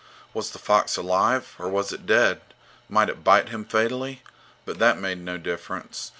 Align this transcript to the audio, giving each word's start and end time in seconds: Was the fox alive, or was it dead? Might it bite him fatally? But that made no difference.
Was 0.33 0.49
the 0.49 0.57
fox 0.57 0.97
alive, 0.97 1.53
or 1.59 1.69
was 1.69 1.93
it 1.93 2.07
dead? 2.07 2.41
Might 2.89 3.07
it 3.07 3.23
bite 3.23 3.49
him 3.49 3.63
fatally? 3.63 4.23
But 4.65 4.79
that 4.79 4.97
made 4.97 5.19
no 5.19 5.37
difference. 5.37 6.09